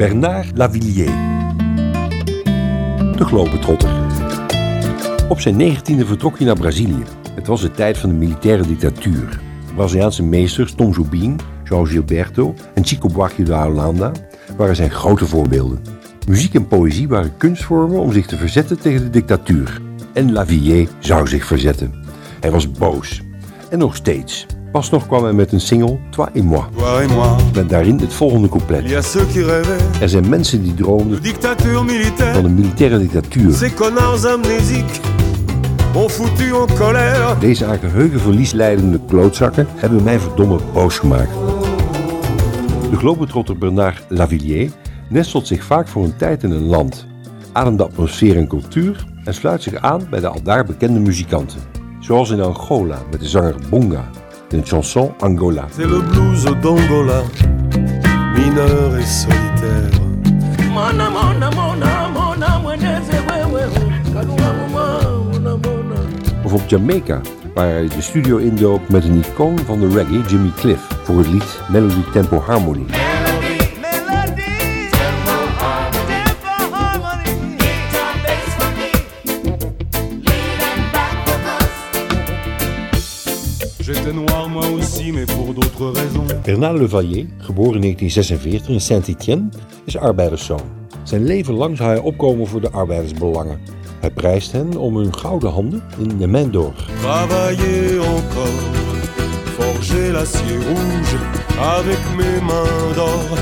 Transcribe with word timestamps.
Bernard 0.00 0.50
Lavillier. 0.54 1.12
De 3.16 3.24
globetrotter. 3.24 3.90
Op 5.28 5.40
zijn 5.40 5.56
negentiende 5.56 6.06
vertrok 6.06 6.36
hij 6.36 6.46
naar 6.46 6.56
Brazilië. 6.56 7.02
Het 7.34 7.46
was 7.46 7.60
de 7.60 7.70
tijd 7.70 7.98
van 7.98 8.08
de 8.08 8.14
militaire 8.14 8.66
dictatuur. 8.66 9.40
Braziliaanse 9.74 10.22
meesters 10.22 10.74
Tom 10.74 10.92
Jobim, 10.92 11.36
João 11.64 11.82
Gilberto 11.82 12.54
en 12.74 12.84
Chico 12.84 13.08
Buarque 13.08 13.42
da 13.42 13.66
Holanda 13.66 14.12
waren 14.56 14.76
zijn 14.76 14.90
grote 14.90 15.26
voorbeelden. 15.26 15.82
Muziek 16.28 16.54
en 16.54 16.68
poëzie 16.68 17.08
waren 17.08 17.36
kunstvormen 17.36 18.00
om 18.00 18.12
zich 18.12 18.26
te 18.26 18.36
verzetten 18.36 18.80
tegen 18.80 19.00
de 19.00 19.10
dictatuur. 19.10 19.80
En 20.12 20.32
Lavillier 20.32 20.88
zou 20.98 21.28
zich 21.28 21.44
verzetten. 21.44 21.94
Hij 22.40 22.50
was 22.50 22.70
boos. 22.70 23.22
En 23.70 23.78
nog 23.78 23.96
steeds. 23.96 24.46
Pas 24.72 24.90
nog 24.90 25.06
kwam 25.06 25.22
hij 25.22 25.32
met 25.32 25.52
een 25.52 25.60
single, 25.60 25.98
Toi 26.10 26.28
et 26.32 26.44
moi. 26.44 26.62
Toi 26.76 27.04
et 27.04 27.14
moi, 27.14 27.42
Met 27.54 27.68
daarin 27.68 27.98
het 27.98 28.12
volgende 28.12 28.48
couplet. 28.48 28.90
Er 30.00 30.08
zijn 30.08 30.28
mensen 30.28 30.62
die 30.62 30.74
de 30.74 30.82
droomden 30.82 31.20
van 32.32 32.44
een 32.44 32.54
militaire 32.54 32.98
dictatuur. 32.98 33.52
Deze 37.40 37.64
aan 37.66 37.78
geheugenverlies 37.78 38.52
leidende 38.52 39.00
klootzakken 39.08 39.66
hebben 39.74 40.02
mij 40.02 40.18
verdomme 40.20 40.58
boos 40.72 40.98
gemaakt. 40.98 41.32
De 42.90 42.96
globetrotter 42.96 43.58
Bernard 43.58 44.04
Lavillier 44.08 44.70
nestelt 45.08 45.46
zich 45.46 45.64
vaak 45.64 45.88
voor 45.88 46.04
een 46.04 46.16
tijd 46.16 46.42
in 46.42 46.50
een 46.50 46.66
land, 46.66 47.06
ademt 47.52 47.78
de 47.78 47.84
atmosfeer 47.84 48.36
en 48.36 48.46
cultuur 48.46 49.06
en 49.24 49.34
sluit 49.34 49.62
zich 49.62 49.74
aan 49.74 50.06
bij 50.10 50.20
de 50.20 50.28
aldaar 50.28 50.64
bekende 50.64 51.00
muzikanten. 51.00 51.60
Zoals 52.00 52.30
in 52.30 52.40
Angola 52.40 52.98
met 53.10 53.20
de 53.20 53.28
zanger 53.28 53.54
Bonga 53.70 54.10
in 54.52 54.60
de 54.60 54.66
chanson 54.66 55.12
Angola. 55.20 55.66
C'est 55.70 55.86
le 55.86 56.00
blues 56.00 56.44
d'Angola, 56.62 57.22
mineur 58.34 58.96
et 58.98 59.06
solitaire. 59.06 59.90
Of 66.44 66.52
op 66.52 66.62
Jamaica, 66.68 67.20
waar 67.54 67.68
hij 67.68 67.88
de 67.88 68.00
studio 68.02 68.36
indoopt 68.36 68.88
met 68.88 69.04
een 69.04 69.18
icoon 69.18 69.58
van 69.58 69.80
de 69.80 69.88
reggae, 69.88 70.22
Jimmy 70.28 70.50
Cliff, 70.56 70.86
voor 71.02 71.18
het 71.18 71.28
lied 71.28 71.60
Melody 71.68 72.02
Tempo 72.12 72.38
Harmony. 72.38 72.84
J'étais 83.92 84.12
noir 84.12 84.48
moi 84.48 84.66
aussi, 84.68 85.10
mais 85.10 85.24
pour 85.24 85.52
d'autres 85.52 85.90
raisons. 85.90 86.24
Bernard 86.44 86.74
Levallier, 86.74 87.26
geboren 87.38 87.82
in 87.82 87.96
1946 87.96 88.68
in 88.68 88.80
Saint-Étienne, 88.80 89.48
is 89.84 89.96
arbeiderszoon. 89.96 90.60
Zijn 91.02 91.24
leven 91.24 91.54
lang 91.54 91.76
zou 91.76 91.88
hij 91.88 91.98
opkomen 91.98 92.46
voor 92.46 92.60
de 92.60 92.70
arbeidersbelangen. 92.70 93.58
Hij 94.00 94.10
prijst 94.10 94.52
hen 94.52 94.76
om 94.76 94.96
hun 94.96 95.14
gouden 95.16 95.50
handen 95.50 95.82
in 95.98 96.18
de 96.18 96.26
main 96.26 96.50
d'or. 96.50 96.72
Travailler 97.00 98.00
encore, 98.00 98.60
forger 99.58 100.12
l'acier 100.12 100.58
rouge 100.58 101.16
avec 101.58 101.98
mes 102.16 102.40
mains 102.42 102.94
d'or. 102.94 103.38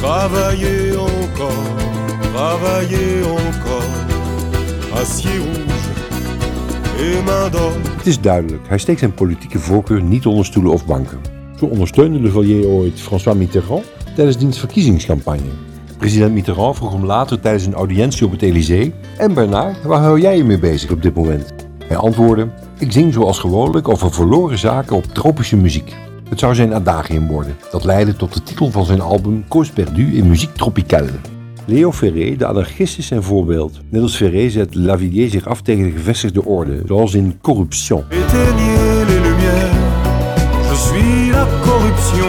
Travailler 0.00 0.96
encore, 0.96 1.62
travailler 2.32 3.24
encore, 3.24 3.90
acier 4.94 5.38
rouge. 5.38 6.01
Het 7.96 8.06
is 8.06 8.20
duidelijk, 8.20 8.68
hij 8.68 8.78
steekt 8.78 8.98
zijn 8.98 9.14
politieke 9.14 9.58
voorkeur 9.58 10.02
niet 10.02 10.26
onder 10.26 10.44
stoelen 10.44 10.72
of 10.72 10.86
banken. 10.86 11.18
Zo 11.58 11.64
ondersteunde 11.64 12.20
Levallier 12.20 12.66
ooit 12.66 13.00
François 13.00 13.38
Mitterrand 13.38 13.84
tijdens 14.14 14.38
diens 14.38 14.58
verkiezingscampagne. 14.58 15.50
President 15.98 16.32
Mitterrand 16.32 16.76
vroeg 16.76 16.92
hem 16.92 17.04
later 17.04 17.40
tijdens 17.40 17.66
een 17.66 17.74
audiëntie 17.74 18.26
op 18.26 18.32
het 18.32 18.42
Elysée: 18.42 18.94
En 19.18 19.34
Bernard, 19.34 19.82
waar 19.82 20.00
hou 20.00 20.20
jij 20.20 20.36
je 20.36 20.44
mee 20.44 20.58
bezig 20.58 20.90
op 20.90 21.02
dit 21.02 21.14
moment? 21.14 21.52
Hij 21.84 21.96
antwoordde: 21.96 22.48
Ik 22.78 22.92
zing 22.92 23.12
zoals 23.12 23.38
gewoonlijk 23.38 23.88
over 23.88 24.12
verloren 24.12 24.58
zaken 24.58 24.96
op 24.96 25.04
tropische 25.04 25.56
muziek. 25.56 25.96
Het 26.28 26.38
zou 26.38 26.54
zijn 26.54 26.74
adagium 26.74 27.28
worden. 27.28 27.56
Dat 27.70 27.84
leidde 27.84 28.16
tot 28.16 28.34
de 28.34 28.42
titel 28.42 28.70
van 28.70 28.84
zijn 28.84 29.00
album 29.00 29.44
Cause 29.48 29.72
perdue 29.72 30.16
in 30.16 30.28
muziek 30.28 30.54
tropicale. 30.54 31.10
Leo 31.64 31.92
Ferré, 31.92 32.36
de 32.36 32.46
anarchist, 32.46 32.98
is 32.98 33.06
zijn 33.06 33.22
voorbeeld. 33.22 33.80
Net 33.88 34.02
als 34.02 34.16
Ferré 34.16 34.50
zet 34.50 34.74
Lavillier 34.74 35.30
zich 35.30 35.46
af 35.46 35.62
tegen 35.62 35.84
de 35.84 35.90
gevestigde 35.90 36.44
orde, 36.44 36.82
zoals 36.86 37.14
in 37.14 37.38
Corruption. 37.40 38.04
Éteignez 38.08 39.06
les 39.06 39.20
lumières, 39.20 39.72
je 40.70 40.76
suis 40.76 41.30
la 41.30 41.46
corruption. 41.64 42.28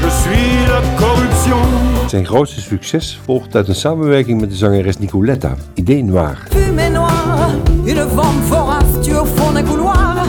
Je 0.00 0.10
suis 0.22 0.68
la 0.68 0.80
corruption. 0.96 2.08
Zijn 2.08 2.26
grootste 2.26 2.60
succes 2.60 3.20
volgt 3.24 3.56
uit 3.56 3.68
een 3.68 3.74
samenwerking 3.74 4.40
met 4.40 4.50
de 4.50 4.56
zangeres 4.56 4.98
Nicoletta, 4.98 5.56
Idée 5.74 6.02
Noire. 6.02 6.36
fumée 6.50 6.90
noire, 6.90 7.50
une 7.84 8.08
vente 8.08 8.46
vorace 8.48 9.18
au 9.18 9.24
fond 9.24 9.54
des 9.54 9.64
couloirs. 9.64 10.26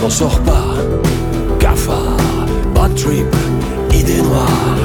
N'en 0.00 0.10
sors 0.10 0.40
pas. 0.40 1.19
Trip, 2.94 3.34
idée 3.92 4.22
noire. 4.22 4.76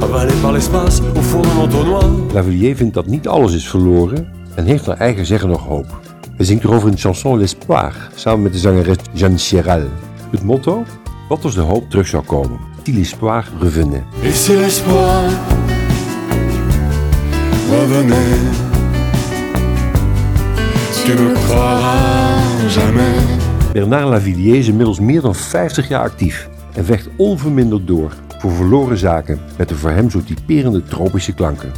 Avalé 0.00 0.32
par 0.42 0.52
l'espace 0.52 1.00
au 1.16 1.22
fond 1.22 1.42
d'un 1.42 1.64
entonnoir. 1.64 2.04
Lavillier 2.32 2.76
vindt 2.76 2.94
dat 2.94 3.06
niet 3.06 3.28
alles 3.28 3.54
is 3.54 3.68
verloren 3.68 4.28
en 4.54 4.64
heeft 4.64 4.86
naar 4.86 4.96
eigen 4.96 5.26
zeggen 5.26 5.48
nog 5.48 5.66
hoop. 5.66 6.00
Hij 6.36 6.46
zingt 6.46 6.64
erover 6.64 6.88
in 6.88 6.94
de 6.94 7.00
chanson 7.00 7.38
L'Espoir, 7.38 8.10
samen 8.14 8.42
met 8.42 8.52
de 8.52 8.58
zangeres 8.58 8.96
Jeanne 9.12 9.38
Chéral. 9.38 9.82
Het 10.30 10.42
motto? 10.42 10.84
Wat 11.28 11.44
als 11.44 11.54
de 11.54 11.60
hoop 11.60 11.90
terug 11.90 12.06
zou 12.06 12.24
komen? 12.24 12.58
Si 12.84 12.94
l'espoir 12.94 13.44
revenait. 13.60 14.04
Et 14.22 14.34
si 14.34 14.56
l'espoir 14.56 15.22
revenait, 17.70 18.38
tu 21.04 21.14
ne 21.14 21.32
croiras 21.32 22.72
jamais. 22.72 23.36
Bernard 23.72 24.08
Lavillier 24.08 24.58
is 24.58 24.68
inmiddels 24.68 25.00
meer 25.00 25.20
dan 25.20 25.34
50 25.34 25.88
jaar 25.88 26.02
actief 26.02 26.48
en 26.78 26.84
vecht 26.84 27.08
onverminderd 27.16 27.86
door 27.86 28.12
voor 28.38 28.52
verloren 28.52 28.98
zaken 28.98 29.40
met 29.56 29.68
de 29.68 29.74
voor 29.74 29.90
hem 29.90 30.10
zo 30.10 30.20
typerende 30.22 30.82
tropische 30.82 31.34
klanken. 31.34 31.72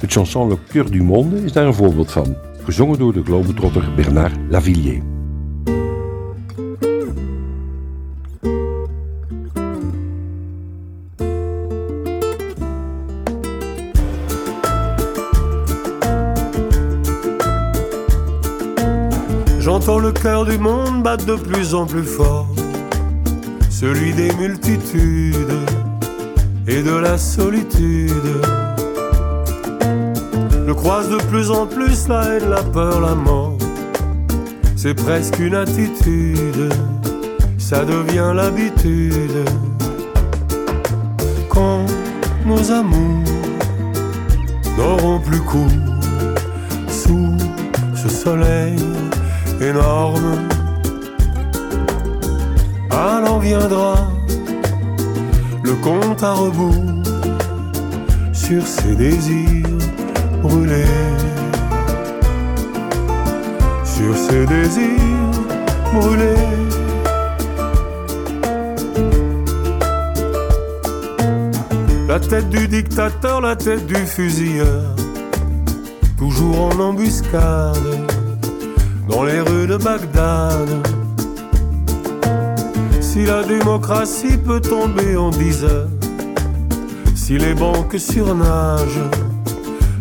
De 0.00 0.06
chanson 0.06 0.48
Le 0.48 0.56
Cœur 0.68 0.90
du 0.90 1.02
Monde 1.02 1.44
is 1.44 1.52
daar 1.52 1.66
een 1.66 1.74
voorbeeld 1.74 2.12
van, 2.12 2.36
gezongen 2.64 2.98
door 2.98 3.12
de 3.12 3.24
globetrotter 3.24 3.94
Bernard 3.96 4.34
Lavillier. 4.48 5.02
J'entends 19.58 20.02
le 20.02 20.12
cœur 20.12 20.44
du 20.44 20.58
monde 20.58 21.02
battre 21.02 21.26
de 21.26 21.38
plus 21.38 21.72
en 21.72 21.86
plus 21.86 22.06
fort, 22.06 22.46
celui 23.82 24.12
des 24.12 24.32
multitudes 24.34 25.58
et 26.68 26.84
de 26.84 26.94
la 26.94 27.18
solitude. 27.18 28.30
Je 30.68 30.72
croise 30.72 31.08
de 31.10 31.16
plus 31.16 31.50
en 31.50 31.66
plus 31.66 32.06
la 32.06 32.22
haine, 32.28 32.48
la 32.48 32.62
peur, 32.62 33.00
la 33.00 33.16
mort. 33.16 33.58
C'est 34.76 34.94
presque 34.94 35.36
une 35.40 35.56
attitude, 35.56 36.72
ça 37.58 37.84
devient 37.84 38.32
l'habitude. 38.32 39.50
Quand 41.48 41.84
nos 42.46 42.70
amours 42.70 43.24
n'auront 44.78 45.18
plus 45.18 45.40
cours 45.40 45.82
sous 46.88 47.36
ce 47.96 48.08
soleil 48.08 48.76
énorme. 49.60 50.61
Alors 52.92 53.40
viendra 53.40 54.10
le 55.62 55.74
compte 55.74 56.22
à 56.22 56.34
rebours 56.34 57.02
sur 58.32 58.66
ces 58.66 58.94
désirs 58.94 59.66
brûlés. 60.42 60.84
Sur 63.84 64.16
ces 64.16 64.44
désirs 64.46 64.98
brûlés. 65.94 66.62
La 72.08 72.20
tête 72.20 72.50
du 72.50 72.68
dictateur, 72.68 73.40
la 73.40 73.56
tête 73.56 73.86
du 73.86 73.96
fusilleur, 74.04 74.94
toujours 76.18 76.60
en 76.60 76.78
embuscade 76.78 77.78
dans 79.08 79.24
les 79.24 79.40
rues 79.40 79.66
de 79.66 79.78
Bagdad. 79.78 81.01
Si 83.12 83.26
la 83.26 83.42
démocratie 83.42 84.38
peut 84.38 84.58
tomber 84.58 85.18
en 85.18 85.28
dix 85.28 85.64
heures, 85.64 85.90
si 87.14 87.36
les 87.36 87.52
banques 87.52 87.98
surnagent, 87.98 89.04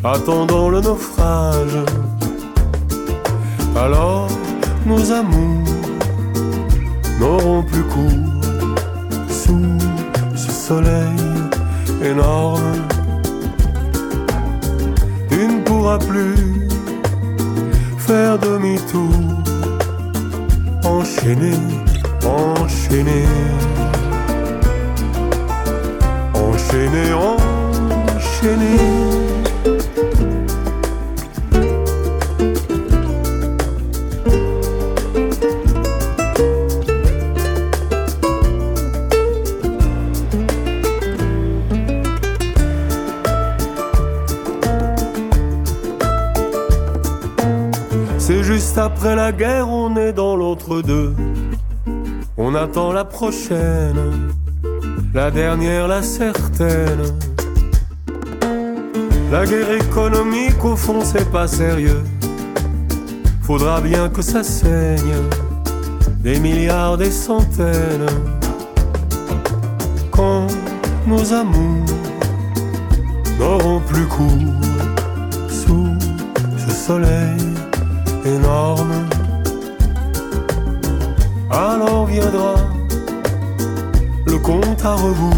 attendant 0.02 0.70
le 0.70 0.80
naufrage, 0.80 1.78
alors 3.76 4.30
nos 4.86 5.12
amours 5.12 5.68
n'auront 7.20 7.64
plus 7.64 7.84
court 7.84 8.44
sous 9.28 9.78
ce 10.34 10.50
soleil 10.50 11.20
énorme. 12.02 12.78
Tu 15.30 15.48
ne 15.50 15.62
pourras 15.66 16.00
plus 16.00 16.70
faire 17.98 18.40
demi-tour, 18.40 19.12
enchaîner, 20.86 21.60
enchaîner, 22.32 23.26
enchaîner, 26.34 27.14
enchaîner. 27.14 27.52
C'est 48.18 48.44
juste 48.44 48.78
après 48.78 49.16
la 49.16 49.32
guerre, 49.34 49.68
on 49.68 49.98
est 49.98 50.14
dans 50.14 50.38
l'autre-deux. 50.38 51.14
On 52.44 52.56
attend 52.56 52.92
la 52.92 53.06
prochaine, 53.06 54.32
la 55.14 55.30
dernière, 55.30 55.88
la 55.88 56.02
certaine. 56.02 57.04
La 59.32 59.46
guerre 59.46 59.72
économique, 59.74 60.66
au 60.66 60.76
fond, 60.76 61.02
c'est 61.04 61.30
pas 61.32 61.48
sérieux. 61.48 62.02
Faudra 63.44 63.80
bien 63.80 64.10
que 64.10 64.24
ça 64.24 64.44
saigne, 64.44 65.18
des 66.24 66.40
milliards, 66.40 66.98
des 66.98 67.12
centaines. 67.12 68.10
Quand 70.10 70.48
nos 71.06 71.34
amours 71.34 71.86
n'auront 73.38 73.82
plus 73.82 74.08
cours 74.08 74.64
sous 75.48 75.94
ce 76.58 76.72
soleil 76.72 77.38
énorme. 78.26 79.21
Alors 81.54 82.06
viendra 82.06 82.56
le 84.26 84.38
compte 84.38 84.86
à 84.86 84.96
rebours 84.96 85.34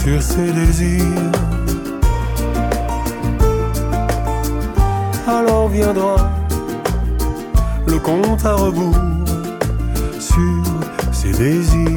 sur 0.00 0.22
ses 0.22 0.50
désirs. 0.52 1.04
Alors 5.26 5.68
viendra 5.68 6.30
le 7.86 7.98
compte 7.98 8.44
à 8.46 8.54
rebours 8.54 8.96
sur 10.18 10.64
ses 11.12 11.32
désirs 11.32 11.87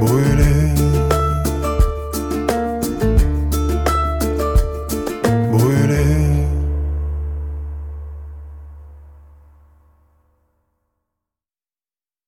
brûler. 0.00 0.89